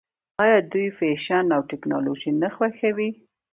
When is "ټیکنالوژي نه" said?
1.69-2.49